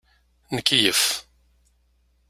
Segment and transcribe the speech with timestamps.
[0.55, 1.01] Nkeyyef.